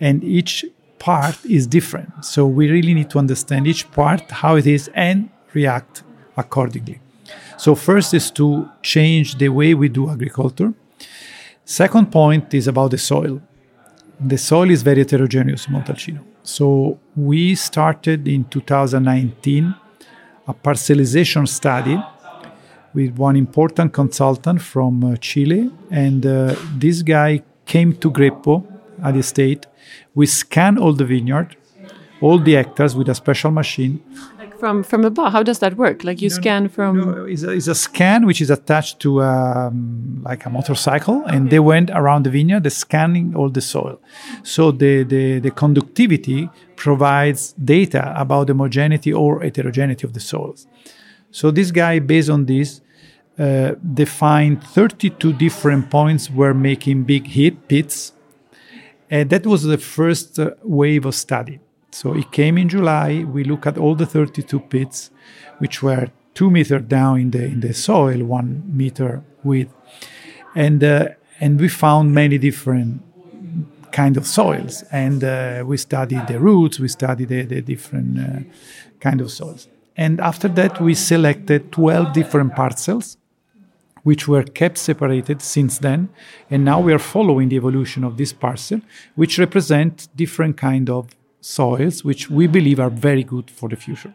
and 0.00 0.24
each 0.24 0.64
part 0.98 1.36
is 1.44 1.66
different. 1.66 2.10
So 2.24 2.46
we 2.46 2.70
really 2.70 2.94
need 2.94 3.10
to 3.10 3.18
understand 3.18 3.66
each 3.66 3.84
part, 3.92 4.22
how 4.42 4.56
it 4.56 4.66
is, 4.66 4.90
and 4.94 5.28
react 5.52 6.02
accordingly. 6.36 7.00
So 7.56 7.74
first 7.74 8.14
is 8.14 8.30
to 8.32 8.68
change 8.82 9.36
the 9.36 9.50
way 9.50 9.74
we 9.74 9.88
do 9.88 10.08
agriculture. 10.10 10.72
Second 11.64 12.06
point 12.10 12.54
is 12.54 12.66
about 12.66 12.90
the 12.92 12.98
soil. 12.98 13.42
The 14.32 14.38
soil 14.38 14.70
is 14.70 14.82
very 14.82 15.00
heterogeneous 15.04 15.66
in 15.66 15.74
Montalcino. 15.74 16.22
So 16.42 16.98
we 17.14 17.54
started 17.54 18.26
in 18.26 18.44
2019 18.44 19.74
a 20.46 20.54
parcellization 20.54 21.46
study 21.46 21.96
with 22.94 23.16
one 23.16 23.36
important 23.36 23.92
consultant 23.92 24.60
from 24.60 25.04
uh, 25.04 25.16
Chile. 25.16 25.70
And 25.90 26.24
uh, 26.24 26.54
this 26.76 27.02
guy 27.02 27.42
came 27.66 27.92
to 27.96 28.10
Greppo 28.10 28.64
at 29.02 29.14
the 29.14 29.20
estate. 29.20 29.66
We 30.14 30.26
scanned 30.26 30.78
all 30.78 30.92
the 30.92 31.04
vineyard, 31.04 31.56
all 32.20 32.38
the 32.38 32.54
hectares 32.54 32.96
with 32.96 33.08
a 33.08 33.14
special 33.14 33.50
machine. 33.50 34.02
Like 34.38 34.58
from, 34.58 34.82
from 34.82 35.04
above, 35.04 35.32
how 35.32 35.42
does 35.42 35.60
that 35.60 35.76
work? 35.76 36.02
Like 36.02 36.20
you 36.20 36.30
no, 36.30 36.34
scan 36.34 36.68
from. 36.68 37.00
No, 37.00 37.24
it's 37.24 37.42
a, 37.42 37.50
it's 37.50 37.68
a, 37.68 37.74
scan 37.74 38.26
which 38.26 38.40
is 38.40 38.50
attached 38.50 39.00
to 39.00 39.22
um, 39.22 40.22
like 40.24 40.44
a 40.46 40.50
motorcycle, 40.50 41.24
and 41.26 41.42
okay. 41.42 41.50
they 41.50 41.60
went 41.60 41.90
around 41.90 42.24
the 42.24 42.30
vineyard, 42.30 42.64
they 42.64 42.70
scanning 42.70 43.36
all 43.36 43.50
the 43.50 43.60
soil. 43.60 44.00
So 44.42 44.72
the, 44.72 45.04
the, 45.04 45.38
the 45.38 45.50
conductivity 45.50 46.50
provides 46.76 47.52
data 47.52 48.14
about 48.16 48.46
the 48.48 48.54
homogeneity 48.54 49.12
or 49.12 49.40
heterogeneity 49.40 50.06
of 50.06 50.12
the 50.12 50.20
soils. 50.20 50.66
So 51.30 51.50
this 51.50 51.70
guy, 51.70 51.98
based 51.98 52.30
on 52.30 52.46
this, 52.46 52.80
uh, 53.38 53.74
defined 53.94 54.64
32 54.64 55.32
different 55.34 55.90
points 55.90 56.30
were 56.30 56.54
making 56.54 57.04
big 57.04 57.26
hit 57.26 57.68
pits. 57.68 58.12
And 59.10 59.30
that 59.30 59.46
was 59.46 59.62
the 59.62 59.78
first 59.78 60.38
uh, 60.38 60.50
wave 60.62 61.04
of 61.06 61.14
study. 61.14 61.60
So 61.90 62.14
it 62.14 62.30
came 62.32 62.58
in 62.58 62.68
July. 62.68 63.24
We 63.24 63.44
look 63.44 63.66
at 63.66 63.78
all 63.78 63.94
the 63.94 64.06
32 64.06 64.60
pits, 64.60 65.10
which 65.58 65.82
were 65.82 66.10
two 66.34 66.50
meter 66.50 66.78
down 66.78 67.20
in 67.20 67.30
the 67.30 67.44
in 67.44 67.60
the 67.60 67.72
soil, 67.74 68.24
one 68.24 68.62
meter 68.66 69.22
width, 69.42 69.72
and 70.54 70.84
uh, 70.84 71.08
and 71.40 71.58
we 71.60 71.68
found 71.68 72.14
many 72.14 72.38
different 72.38 73.02
kind 73.92 74.16
of 74.16 74.26
soils. 74.26 74.84
And 74.92 75.24
uh, 75.24 75.64
we 75.66 75.76
studied 75.76 76.26
the 76.26 76.38
roots. 76.38 76.78
We 76.78 76.88
studied 76.88 77.28
the, 77.28 77.42
the 77.42 77.62
different 77.62 78.18
uh, 78.18 78.40
kind 79.00 79.20
of 79.20 79.30
soils. 79.30 79.68
And 79.98 80.20
after 80.20 80.48
that, 80.48 80.80
we 80.80 80.94
selected 80.94 81.72
12 81.72 82.12
different 82.14 82.54
parcels 82.54 83.18
which 84.04 84.26
were 84.26 84.44
kept 84.44 84.78
separated 84.78 85.42
since 85.42 85.78
then. 85.78 86.08
And 86.50 86.64
now 86.64 86.80
we 86.80 86.94
are 86.94 86.98
following 86.98 87.50
the 87.50 87.56
evolution 87.56 88.04
of 88.04 88.16
this 88.16 88.32
parcel, 88.32 88.80
which 89.16 89.38
represent 89.38 90.08
different 90.16 90.56
kind 90.56 90.88
of 90.88 91.08
soils, 91.42 92.04
which 92.04 92.30
we 92.30 92.46
believe 92.46 92.80
are 92.80 92.88
very 92.90 93.24
good 93.24 93.50
for 93.50 93.68
the 93.68 93.76
future. 93.76 94.14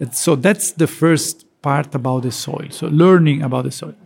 And 0.00 0.14
so 0.14 0.36
that's 0.36 0.72
the 0.72 0.86
first 0.86 1.44
part 1.60 1.94
about 1.94 2.22
the 2.22 2.32
soil. 2.32 2.68
So 2.70 2.86
learning 2.86 3.42
about 3.42 3.64
the 3.64 3.72
soil, 3.72 3.96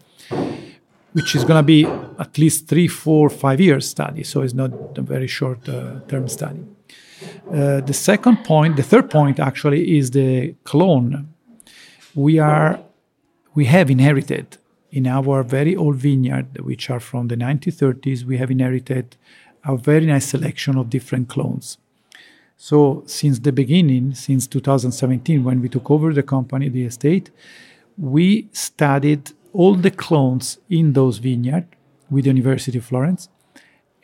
which 1.12 1.36
is 1.36 1.44
going 1.44 1.58
to 1.58 1.68
be 1.76 1.84
at 2.18 2.38
least 2.38 2.66
three, 2.66 2.88
four, 2.88 3.28
five 3.30 3.60
years 3.60 3.88
study. 3.88 4.24
So 4.24 4.40
it's 4.40 4.54
not 4.54 4.72
a 4.98 5.02
very 5.02 5.28
short 5.28 5.68
uh, 5.68 6.00
term 6.08 6.26
study. 6.28 6.64
Uh, 7.48 7.80
the 7.80 7.92
second 7.92 8.44
point, 8.44 8.76
the 8.76 8.82
third 8.82 9.10
point 9.10 9.38
actually 9.38 9.98
is 9.98 10.10
the 10.10 10.54
clone. 10.64 11.28
We 12.14 12.38
are, 12.38 12.80
we 13.54 13.66
have 13.66 13.90
inherited 13.90 14.58
in 14.92 15.06
our 15.06 15.42
very 15.42 15.74
old 15.74 15.96
vineyard, 15.96 16.60
which 16.60 16.90
are 16.90 17.00
from 17.00 17.28
the 17.28 17.36
1930s, 17.36 18.24
we 18.24 18.36
have 18.36 18.50
inherited 18.50 19.16
a 19.64 19.76
very 19.76 20.06
nice 20.06 20.26
selection 20.26 20.76
of 20.76 20.90
different 20.90 21.28
clones. 21.28 21.78
So 22.58 23.02
since 23.06 23.38
the 23.38 23.52
beginning, 23.52 24.14
since 24.14 24.46
2017, 24.46 25.42
when 25.42 25.62
we 25.62 25.68
took 25.68 25.90
over 25.90 26.12
the 26.12 26.22
company, 26.22 26.68
the 26.68 26.84
estate, 26.84 27.30
we 27.96 28.48
studied 28.52 29.32
all 29.52 29.74
the 29.74 29.90
clones 29.90 30.58
in 30.68 30.92
those 30.92 31.18
vineyards 31.18 31.66
with 32.10 32.24
the 32.24 32.30
University 32.30 32.78
of 32.78 32.84
Florence, 32.84 33.28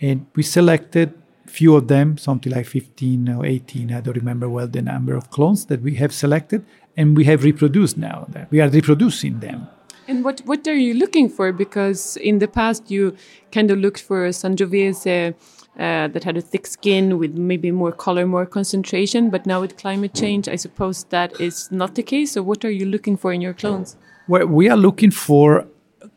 and 0.01 0.27
we 0.35 0.43
selected 0.43 1.13
few 1.49 1.75
of 1.77 1.89
them, 1.89 2.19
something 2.19 2.53
like 2.53 2.67
15 2.67 3.29
or 3.29 3.47
18, 3.47 3.93
I 3.93 4.01
don't 4.01 4.17
remember 4.17 4.49
well 4.49 4.67
the 4.67 4.83
number 4.83 5.15
of 5.15 5.31
clones 5.31 5.67
that 5.67 5.83
we 5.83 5.95
have 5.97 6.13
selected, 6.13 6.65
and 6.97 7.17
we 7.17 7.25
have 7.25 7.45
reproduced 7.45 7.97
now. 7.97 8.27
We 8.51 8.61
are 8.61 8.69
reproducing 8.69 9.41
them. 9.41 9.69
And 10.09 10.25
what, 10.25 10.41
what 10.47 10.67
are 10.67 10.75
you 10.75 10.95
looking 10.95 11.29
for? 11.29 11.53
Because 11.53 12.17
in 12.17 12.39
the 12.39 12.49
past 12.49 12.91
you 12.91 13.15
kind 13.53 13.71
of 13.71 13.79
looked 13.79 14.01
for 14.01 14.27
Sangiovese 14.29 15.35
uh, 15.79 16.09
that 16.09 16.25
had 16.25 16.37
a 16.37 16.41
thick 16.41 16.67
skin 16.67 17.19
with 17.19 17.35
maybe 17.35 17.71
more 17.71 17.93
color, 17.93 18.27
more 18.27 18.47
concentration. 18.47 19.29
But 19.29 19.45
now 19.45 19.61
with 19.61 19.77
climate 19.77 20.15
change, 20.15 20.49
I 20.49 20.57
suppose 20.57 21.05
that 21.11 21.39
is 21.41 21.71
not 21.71 21.95
the 21.95 22.03
case. 22.03 22.33
So 22.33 22.43
what 22.43 22.65
are 22.65 22.71
you 22.71 22.87
looking 22.87 23.19
for 23.19 23.33
in 23.33 23.43
your 23.43 23.53
clones? 23.53 23.97
Well, 24.29 24.47
we 24.47 24.69
are 24.69 24.77
looking 24.77 25.11
for 25.11 25.67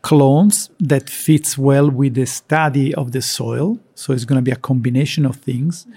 clones 0.01 0.70
that 0.79 1.10
fits 1.10 1.58
well 1.58 1.89
with 1.89 2.15
the 2.15 2.25
study 2.25 2.93
of 2.96 3.12
the 3.12 3.22
soil. 3.22 3.79
So 3.96 4.13
it's 4.13 4.25
going 4.25 4.38
to 4.38 4.41
be 4.41 4.51
a 4.51 4.55
combination 4.55 5.25
of 5.25 5.38
things. 5.38 5.88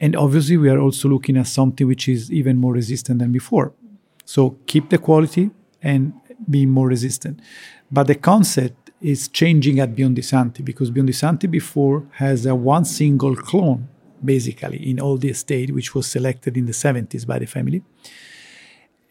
And 0.00 0.16
obviously, 0.16 0.56
we 0.56 0.70
are 0.70 0.78
also 0.78 1.08
looking 1.08 1.36
at 1.36 1.46
something 1.46 1.86
which 1.86 2.08
is 2.08 2.32
even 2.32 2.56
more 2.56 2.72
resistant 2.72 3.18
than 3.18 3.32
before. 3.32 3.72
So 4.24 4.56
keep 4.66 4.88
the 4.88 4.98
quality 4.98 5.50
and 5.82 6.12
be 6.48 6.64
more 6.64 6.88
resistant. 6.88 7.40
But 7.90 8.06
the 8.06 8.14
concept 8.14 8.90
is 9.00 9.28
changing 9.28 9.80
at 9.80 9.94
Biondisanti 9.94 10.64
because 10.64 10.90
Biondisanti 10.90 11.50
before 11.50 12.06
has 12.12 12.46
a 12.46 12.54
one 12.54 12.84
single 12.84 13.34
clone, 13.34 13.88
basically, 14.24 14.78
in 14.90 15.00
all 15.00 15.16
the 15.16 15.30
estate, 15.30 15.74
which 15.74 15.94
was 15.94 16.06
selected 16.06 16.56
in 16.56 16.66
the 16.66 16.72
70s 16.72 17.26
by 17.26 17.38
the 17.38 17.46
family. 17.46 17.82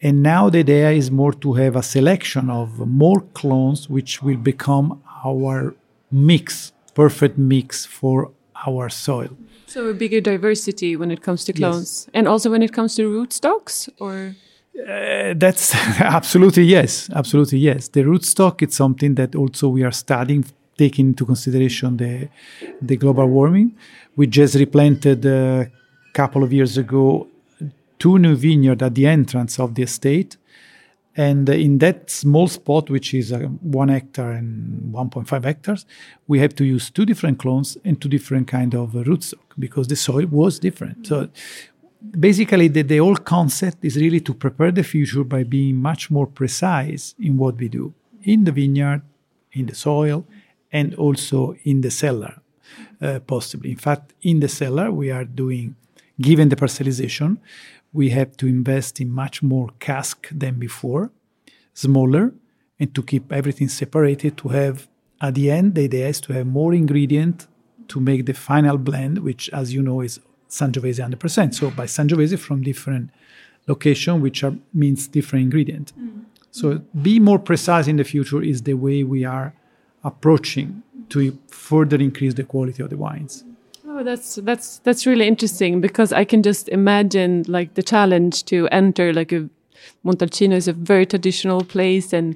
And 0.02 0.22
now 0.22 0.48
the 0.48 0.60
idea 0.60 0.90
is 0.92 1.10
more 1.10 1.32
to 1.32 1.54
have 1.54 1.76
a 1.76 1.82
selection 1.82 2.48
of 2.48 2.78
more 2.86 3.20
clones, 3.34 3.88
which 3.88 4.22
will 4.22 4.38
become 4.38 5.02
our 5.24 5.74
mix, 6.10 6.72
perfect 6.94 7.36
mix 7.36 7.84
for 7.84 8.32
our 8.66 8.88
soil. 8.88 9.36
So 9.66 9.88
a 9.88 9.94
bigger 9.94 10.20
diversity 10.20 10.96
when 10.96 11.10
it 11.10 11.22
comes 11.22 11.44
to 11.44 11.52
clones, 11.52 12.06
yes. 12.06 12.10
and 12.14 12.26
also 12.26 12.50
when 12.50 12.62
it 12.62 12.72
comes 12.72 12.94
to 12.96 13.02
rootstocks, 13.02 13.88
or 14.00 14.34
uh, 14.88 15.34
that's 15.36 15.74
absolutely 16.00 16.64
yes, 16.64 17.08
absolutely 17.14 17.58
yes. 17.58 17.88
The 17.88 18.02
rootstock 18.02 18.62
is 18.66 18.74
something 18.74 19.14
that 19.14 19.34
also 19.34 19.68
we 19.68 19.84
are 19.84 19.92
studying, 19.92 20.44
taking 20.76 21.08
into 21.08 21.24
consideration 21.24 21.98
the 21.98 22.28
the 22.82 22.96
global 22.96 23.26
warming. 23.26 23.76
We 24.16 24.26
just 24.26 24.54
replanted 24.56 25.24
a 25.24 25.70
couple 26.14 26.42
of 26.42 26.52
years 26.52 26.76
ago 26.76 27.28
two 28.00 28.18
new 28.18 28.34
vineyards 28.34 28.82
at 28.82 28.96
the 28.96 29.06
entrance 29.06 29.60
of 29.60 29.76
the 29.76 29.82
estate, 29.82 30.36
and 31.16 31.48
in 31.48 31.78
that 31.78 32.10
small 32.10 32.48
spot, 32.48 32.90
which 32.90 33.14
is 33.14 33.32
uh, 33.32 33.40
one 33.60 33.88
hectare 33.88 34.32
and 34.32 34.92
1.5 34.92 35.44
hectares, 35.44 35.84
we 36.26 36.38
have 36.38 36.54
to 36.54 36.64
use 36.64 36.90
two 36.90 37.04
different 37.04 37.38
clones 37.38 37.76
and 37.84 38.00
two 38.00 38.08
different 38.08 38.48
kind 38.48 38.74
of 38.74 38.92
rootstock 38.92 39.46
because 39.58 39.88
the 39.88 39.96
soil 39.96 40.26
was 40.26 40.58
different. 40.58 41.06
So 41.06 41.28
basically 42.18 42.68
the, 42.68 42.82
the 42.82 42.98
whole 42.98 43.16
concept 43.16 43.84
is 43.84 43.96
really 43.96 44.20
to 44.20 44.34
prepare 44.34 44.72
the 44.72 44.82
future 44.82 45.24
by 45.24 45.42
being 45.42 45.76
much 45.76 46.10
more 46.10 46.26
precise 46.26 47.14
in 47.18 47.36
what 47.36 47.56
we 47.56 47.68
do 47.68 47.92
in 48.22 48.44
the 48.44 48.52
vineyard 48.52 49.02
in 49.52 49.66
the 49.66 49.74
soil 49.74 50.24
and 50.72 50.94
also 50.94 51.54
in 51.64 51.80
the 51.82 51.90
cellar 51.90 52.40
uh, 53.02 53.18
possibly 53.26 53.70
in 53.70 53.76
fact 53.76 54.14
in 54.22 54.40
the 54.40 54.48
cellar 54.48 54.90
we 54.90 55.10
are 55.10 55.24
doing 55.24 55.76
given 56.20 56.48
the 56.48 56.56
parcellization 56.56 57.36
we 57.92 58.10
have 58.10 58.36
to 58.36 58.46
invest 58.46 59.00
in 59.00 59.10
much 59.10 59.42
more 59.42 59.68
cask 59.78 60.28
than 60.30 60.58
before 60.58 61.10
smaller 61.74 62.32
and 62.78 62.94
to 62.94 63.02
keep 63.02 63.32
everything 63.32 63.68
separated 63.68 64.36
to 64.36 64.48
have 64.48 64.88
at 65.20 65.34
the 65.34 65.50
end 65.50 65.74
the 65.74 65.84
idea 65.84 66.08
is 66.08 66.20
to 66.20 66.32
have 66.32 66.46
more 66.46 66.72
ingredient 66.74 67.46
to 67.88 68.00
make 68.00 68.26
the 68.26 68.32
final 68.32 68.78
blend 68.78 69.18
which 69.18 69.48
as 69.50 69.72
you 69.74 69.82
know 69.82 70.00
is 70.00 70.20
Sangiovese 70.50 70.98
100%. 70.98 71.54
So 71.54 71.70
by 71.70 71.86
Sangiovese 71.86 72.38
from 72.38 72.62
different 72.62 73.10
location, 73.66 74.20
which 74.20 74.42
are, 74.44 74.54
means 74.74 75.06
different 75.06 75.44
ingredient. 75.44 75.92
Mm. 75.98 76.24
So 76.50 76.82
be 77.00 77.20
more 77.20 77.38
precise 77.38 77.86
in 77.86 77.96
the 77.96 78.04
future 78.04 78.42
is 78.42 78.62
the 78.62 78.74
way 78.74 79.04
we 79.04 79.24
are 79.24 79.54
approaching 80.02 80.82
to 81.10 81.38
further 81.48 81.96
increase 81.96 82.34
the 82.34 82.44
quality 82.44 82.82
of 82.82 82.90
the 82.90 82.96
wines. 82.96 83.44
Oh, 84.00 84.02
that's 84.02 84.36
that's 84.36 84.78
that's 84.78 85.04
really 85.04 85.28
interesting 85.28 85.82
because 85.82 86.10
I 86.10 86.24
can 86.24 86.42
just 86.42 86.70
imagine 86.70 87.44
like 87.46 87.74
the 87.74 87.82
challenge 87.82 88.44
to 88.46 88.66
enter 88.68 89.12
like 89.12 89.30
a 89.30 89.46
Montalcino 90.06 90.54
is 90.54 90.66
a 90.68 90.72
very 90.72 91.04
traditional 91.04 91.62
place 91.64 92.14
and 92.14 92.34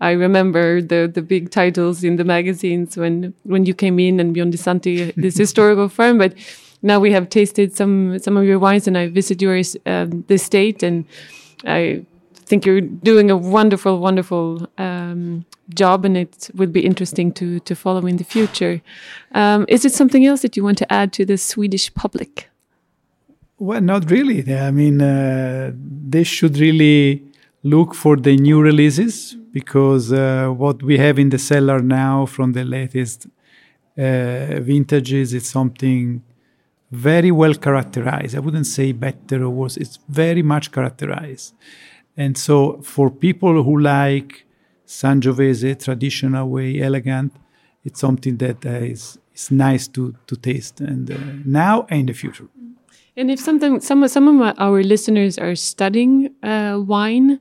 I 0.00 0.12
remember 0.12 0.80
the 0.80 1.10
the 1.12 1.20
big 1.20 1.50
titles 1.50 2.04
in 2.04 2.14
the 2.14 2.22
magazines 2.22 2.96
when 2.96 3.34
when 3.42 3.66
you 3.66 3.74
came 3.74 3.98
in 3.98 4.20
and 4.20 4.36
Biondisanti, 4.36 5.12
this 5.16 5.36
historical 5.44 5.88
firm 5.88 6.16
but 6.18 6.32
now 6.80 7.00
we 7.00 7.10
have 7.10 7.28
tasted 7.28 7.74
some 7.76 8.20
some 8.20 8.36
of 8.36 8.44
your 8.44 8.60
wines, 8.60 8.86
and 8.86 8.96
I 8.96 9.08
visited 9.08 9.42
your 9.42 9.60
um, 9.86 10.24
the 10.28 10.38
state, 10.38 10.84
and 10.84 11.04
I 11.66 12.06
think 12.50 12.66
you're 12.66 12.86
doing 13.10 13.30
a 13.30 13.36
wonderful, 13.36 13.94
wonderful 14.00 14.44
um, 14.76 15.44
job, 15.80 16.04
and 16.04 16.16
it 16.16 16.50
would 16.58 16.72
be 16.72 16.80
interesting 16.90 17.32
to 17.38 17.46
to 17.68 17.74
follow 17.74 18.06
in 18.06 18.16
the 18.16 18.28
future. 18.36 18.74
Um, 19.40 19.64
is 19.68 19.84
it 19.84 19.92
something 20.00 20.26
else 20.30 20.40
that 20.42 20.56
you 20.56 20.64
want 20.68 20.78
to 20.78 20.86
add 21.00 21.08
to 21.18 21.22
the 21.30 21.38
Swedish 21.38 21.86
public? 22.02 22.32
Well, 23.58 23.82
not 23.92 24.02
really. 24.10 24.40
I 24.68 24.70
mean, 24.80 25.00
uh, 25.00 25.72
they 26.14 26.24
should 26.24 26.54
really 26.66 27.22
look 27.62 27.94
for 27.94 28.14
the 28.26 28.34
new 28.48 28.58
releases 28.70 29.14
because 29.52 30.12
uh, 30.12 30.48
what 30.62 30.82
we 30.88 30.94
have 30.98 31.16
in 31.18 31.28
the 31.34 31.38
cellar 31.38 31.80
now 31.82 32.26
from 32.26 32.52
the 32.52 32.64
latest 32.64 33.18
uh, 33.98 34.60
vintages 34.70 35.34
is 35.38 35.44
something 35.56 36.22
very 36.90 37.30
well 37.30 37.54
characterized. 37.66 38.34
I 38.38 38.40
wouldn't 38.40 38.66
say 38.66 38.92
better 38.92 39.38
or 39.46 39.50
worse. 39.50 39.76
It's 39.76 39.98
very 40.08 40.42
much 40.42 40.72
characterized. 40.76 41.54
And 42.16 42.36
so 42.36 42.80
for 42.82 43.10
people 43.10 43.62
who 43.62 43.78
like 43.78 44.46
Sangiovese, 44.86 45.82
traditional 45.82 46.48
way, 46.48 46.80
elegant, 46.80 47.32
it's 47.84 48.00
something 48.00 48.36
that 48.38 48.66
uh, 48.66 48.70
is, 48.70 49.18
is 49.34 49.50
nice 49.50 49.88
to, 49.88 50.14
to 50.26 50.36
taste 50.36 50.80
and 50.80 51.10
uh, 51.10 51.16
now 51.44 51.86
and 51.88 52.00
in 52.00 52.06
the 52.06 52.12
future. 52.12 52.48
And 53.16 53.30
if 53.30 53.40
something, 53.40 53.80
some, 53.80 54.06
some 54.08 54.40
of 54.40 54.54
our 54.58 54.82
listeners 54.82 55.38
are 55.38 55.54
studying 55.54 56.34
uh, 56.42 56.80
wine, 56.84 57.40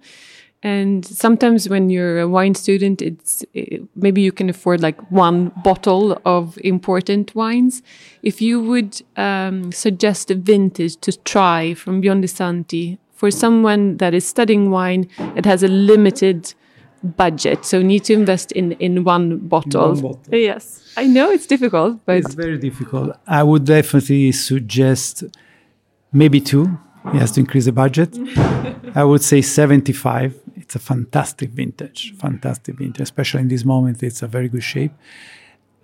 and 0.62 1.06
sometimes 1.06 1.70
when 1.70 1.90
you're 1.90 2.20
a 2.20 2.28
wine 2.28 2.54
student, 2.54 3.02
it's 3.02 3.46
it, 3.54 3.82
maybe 3.96 4.22
you 4.22 4.34
can 4.34 4.50
afford 4.50 4.82
like 4.82 5.00
one 5.10 5.54
bottle 5.64 6.20
of 6.26 6.58
important 6.64 7.34
wines. 7.34 7.82
If 8.24 8.42
you 8.42 8.62
would 8.62 9.02
um, 9.16 9.72
suggest 9.72 10.32
a 10.32 10.36
vintage 10.36 10.98
to 10.98 11.18
try 11.24 11.74
from 11.76 12.02
Biondisanti 12.02 12.98
for 13.20 13.30
someone 13.30 13.98
that 13.98 14.14
is 14.14 14.26
studying 14.26 14.72
wine, 14.72 15.10
it 15.36 15.46
has 15.46 15.62
a 15.62 15.68
limited 15.68 16.54
budget, 17.04 17.66
so 17.66 17.82
need 17.82 18.04
to 18.06 18.14
invest 18.14 18.52
in 18.54 18.72
in 18.74 19.04
one 19.04 19.28
bottle. 19.54 19.90
One 19.94 20.02
bottle. 20.02 20.36
Yes, 20.50 20.64
I 20.96 21.06
know 21.16 21.30
it's 21.36 21.48
difficult, 21.48 22.00
but 22.06 22.16
it's 22.18 22.34
very 22.46 22.58
difficult. 22.58 23.08
I 23.28 23.44
would 23.44 23.66
definitely 23.66 24.32
suggest 24.32 25.24
maybe 26.12 26.40
two. 26.52 26.66
He 27.12 27.18
has 27.18 27.32
to 27.34 27.40
increase 27.40 27.66
the 27.66 27.72
budget. 27.84 28.12
I 29.02 29.04
would 29.04 29.24
say 29.24 29.42
75 29.42 30.34
it's 30.70 30.76
a 30.76 30.80
fantastic 30.94 31.50
vintage, 31.50 32.14
fantastic 32.18 32.76
vintage, 32.78 33.02
especially 33.02 33.42
in 33.42 33.48
this 33.48 33.66
moment. 33.66 34.04
It's 34.04 34.22
a 34.22 34.28
very 34.28 34.50
good 34.50 34.64
shape. 34.64 34.94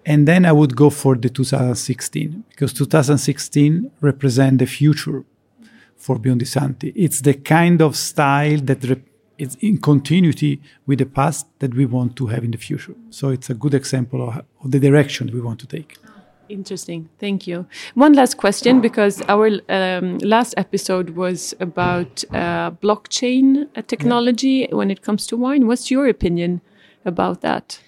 And 0.06 0.28
then 0.28 0.46
I 0.46 0.52
would 0.52 0.76
go 0.76 0.92
for 0.92 1.16
the 1.16 1.30
2016 1.30 2.44
because 2.50 2.72
2016 2.74 3.92
represent 4.02 4.60
the 4.60 4.68
future 4.68 5.24
for 5.98 6.18
Biondisanti. 6.18 6.92
It's 6.96 7.22
the 7.22 7.34
kind 7.34 7.82
of 7.82 7.96
style 7.96 8.60
that 8.62 8.84
re- 8.84 9.04
it's 9.38 9.56
in 9.56 9.78
continuity 9.78 10.62
with 10.86 11.00
the 11.00 11.06
past 11.06 11.48
that 11.60 11.74
we 11.74 11.86
want 11.86 12.16
to 12.16 12.28
have 12.28 12.44
in 12.44 12.52
the 12.52 12.58
future. 12.58 12.96
So 13.10 13.30
it's 13.30 13.50
a 13.50 13.54
good 13.54 13.74
example 13.74 14.28
of, 14.28 14.46
of 14.64 14.72
the 14.72 14.80
direction 14.80 15.30
we 15.34 15.42
want 15.42 15.60
to 15.60 15.68
take. 15.68 15.98
Interesting. 16.48 17.10
Thank 17.20 17.48
you. 17.48 17.66
One 17.96 18.14
last 18.14 18.38
question 18.38 18.80
because 18.80 19.22
our 19.28 19.50
um, 19.68 20.20
last 20.20 20.54
episode 20.58 21.12
was 21.12 21.56
about 21.60 22.24
uh, 22.32 22.72
blockchain 22.72 23.68
technology 23.88 24.68
yeah. 24.70 24.76
when 24.76 24.92
it 24.92 25.02
comes 25.02 25.26
to 25.28 25.38
wine. 25.38 25.66
What's 25.66 25.90
your 25.90 26.08
opinion 26.08 26.62
about 27.04 27.42
that? 27.42 27.80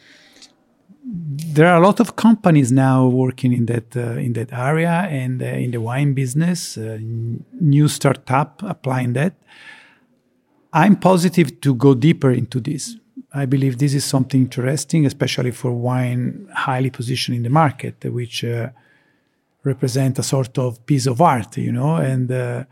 There 1.09 1.67
are 1.67 1.77
a 1.77 1.85
lot 1.85 1.99
of 1.99 2.15
companies 2.15 2.71
now 2.71 3.07
working 3.07 3.53
in 3.53 3.65
that 3.67 3.95
uh, 3.95 4.25
in 4.25 4.33
that 4.33 4.51
area 4.51 5.07
and 5.09 5.41
uh, 5.41 5.45
in 5.45 5.71
the 5.71 5.79
wine 5.79 6.13
business. 6.13 6.77
Uh, 6.77 6.97
new 7.61 7.87
startup 7.87 8.61
applying 8.63 9.13
that. 9.13 9.33
I'm 10.73 10.97
positive 10.97 11.61
to 11.61 11.73
go 11.73 11.95
deeper 11.95 12.31
into 12.31 12.59
this 12.59 12.97
I 13.33 13.45
believe 13.45 13.77
this 13.77 13.93
is 13.93 14.05
something 14.05 14.41
interesting, 14.41 15.05
especially 15.05 15.51
for 15.51 15.71
wine 15.71 16.47
highly 16.53 16.89
positioned 16.89 17.37
in 17.37 17.43
the 17.43 17.49
market, 17.49 18.03
which 18.05 18.43
uh, 18.43 18.69
represent 19.63 20.17
a 20.19 20.23
sort 20.23 20.57
of 20.57 20.85
piece 20.85 21.05
of 21.07 21.21
art, 21.21 21.57
you 21.57 21.71
know. 21.71 21.95
And 21.95 22.31
uh, 22.31 22.63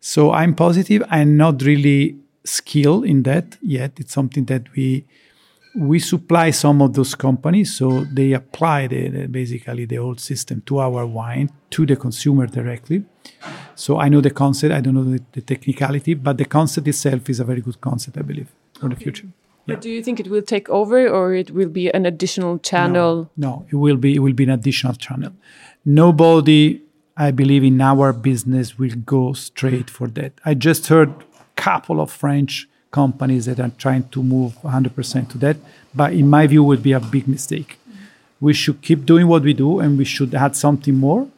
so 0.00 0.32
I'm 0.32 0.54
positive. 0.54 1.02
I'm 1.10 1.36
not 1.36 1.62
really 1.62 2.16
skilled 2.44 3.04
in 3.04 3.24
that 3.24 3.56
yet. 3.60 3.98
It's 3.98 4.12
something 4.12 4.44
that 4.46 4.72
we 4.76 5.04
we 5.78 6.00
supply 6.00 6.50
some 6.50 6.82
of 6.82 6.94
those 6.94 7.14
companies, 7.14 7.74
so 7.74 8.04
they 8.04 8.32
apply 8.32 8.88
the, 8.88 9.08
the, 9.08 9.28
basically 9.28 9.84
the 9.84 9.98
old 9.98 10.18
system 10.18 10.60
to 10.66 10.78
our 10.80 11.06
wine 11.06 11.50
to 11.70 11.86
the 11.86 11.94
consumer 11.94 12.46
directly. 12.46 13.04
So 13.76 14.00
I 14.00 14.08
know 14.08 14.20
the 14.20 14.30
concept. 14.30 14.74
I 14.74 14.80
don't 14.80 14.94
know 14.94 15.04
the, 15.04 15.22
the 15.32 15.40
technicality, 15.40 16.14
but 16.14 16.36
the 16.36 16.44
concept 16.44 16.88
itself 16.88 17.30
is 17.30 17.38
a 17.38 17.44
very 17.44 17.60
good 17.60 17.80
concept, 17.80 18.18
I 18.18 18.22
believe, 18.22 18.48
for 18.80 18.88
the 18.88 18.96
future. 18.96 19.28
But 19.66 19.80
do 19.80 19.90
you 19.90 20.02
think 20.02 20.18
it 20.18 20.28
will 20.28 20.42
take 20.42 20.68
over, 20.68 21.08
or 21.08 21.34
it 21.34 21.50
will 21.52 21.68
be 21.68 21.90
an 21.92 22.06
additional 22.06 22.58
channel? 22.58 23.30
No, 23.36 23.48
no, 23.48 23.66
it 23.70 23.76
will 23.76 23.98
be. 23.98 24.14
It 24.14 24.20
will 24.20 24.32
be 24.32 24.44
an 24.44 24.50
additional 24.50 24.94
channel. 24.94 25.32
Nobody, 25.84 26.82
I 27.16 27.30
believe, 27.30 27.62
in 27.62 27.80
our 27.80 28.12
business 28.12 28.78
will 28.78 28.96
go 29.04 29.34
straight 29.34 29.90
for 29.90 30.08
that. 30.08 30.32
I 30.44 30.54
just 30.54 30.88
heard 30.88 31.10
a 31.10 31.44
couple 31.54 32.00
of 32.00 32.10
French 32.10 32.68
companies 32.90 33.46
that 33.46 33.60
are 33.60 33.70
trying 33.78 34.08
to 34.08 34.22
move 34.22 34.54
100% 34.62 35.28
to 35.30 35.38
that, 35.38 35.56
but 35.94 36.12
in 36.12 36.28
my 36.28 36.46
view, 36.46 36.62
would 36.64 36.82
be 36.82 36.92
a 36.92 37.00
big 37.00 37.28
mistake. 37.28 37.78
We 38.40 38.52
should 38.54 38.82
keep 38.82 39.04
doing 39.04 39.26
what 39.26 39.42
we 39.42 39.52
do, 39.52 39.80
and 39.80 39.98
we 39.98 40.04
should 40.04 40.34
add 40.34 40.56
something 40.56 40.94
more, 40.94 41.28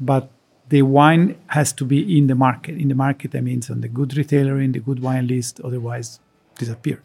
but 0.00 0.28
the 0.68 0.82
wine 0.82 1.36
has 1.48 1.72
to 1.74 1.84
be 1.84 2.18
in 2.18 2.26
the 2.26 2.34
market. 2.34 2.76
In 2.76 2.88
the 2.88 2.94
market, 2.94 3.34
I 3.34 3.40
mean, 3.40 3.62
on 3.70 3.80
the 3.80 3.88
good 3.88 4.16
retailer, 4.16 4.60
in 4.60 4.72
the 4.72 4.80
good 4.80 5.00
wine 5.00 5.26
list, 5.28 5.60
otherwise 5.60 6.18
disappear. 6.58 7.00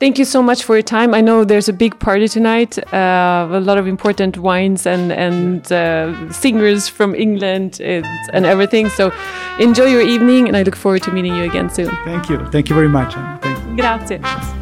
Thank 0.00 0.18
you 0.18 0.24
so 0.24 0.42
much 0.42 0.62
for 0.62 0.76
your 0.76 0.82
time. 0.82 1.12
I 1.12 1.20
know 1.20 1.44
there's 1.44 1.68
a 1.68 1.72
big 1.72 1.98
party 1.98 2.28
tonight, 2.28 2.78
uh, 2.94 3.48
a 3.50 3.60
lot 3.60 3.78
of 3.78 3.88
important 3.88 4.38
wines 4.38 4.86
and 4.86 5.10
and 5.12 5.72
uh, 5.72 6.32
singers 6.32 6.88
from 6.88 7.14
England 7.16 7.80
and, 7.80 8.06
and, 8.32 8.46
everything. 8.46 8.90
So 8.90 9.12
enjoy 9.58 9.86
your 9.86 10.02
evening, 10.02 10.46
and 10.46 10.56
I 10.56 10.62
look 10.62 10.76
forward 10.76 11.02
to 11.02 11.10
meeting 11.10 11.34
you 11.34 11.42
again 11.42 11.68
soon. 11.68 11.90
Thank 12.04 12.30
you. 12.30 12.38
Thank 12.52 12.68
you 12.68 12.76
very 12.76 12.88
much. 12.88 13.14
Grazie. 13.76 14.57